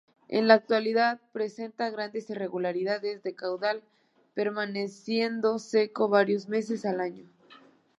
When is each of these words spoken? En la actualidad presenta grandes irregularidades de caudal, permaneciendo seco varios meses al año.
En 0.29 0.47
la 0.47 0.55
actualidad 0.55 1.19
presenta 1.31 1.91
grandes 1.91 2.27
irregularidades 2.31 3.21
de 3.21 3.35
caudal, 3.35 3.83
permaneciendo 4.33 5.59
seco 5.59 6.09
varios 6.09 6.49
meses 6.49 6.87
al 6.87 7.01
año. 7.01 7.29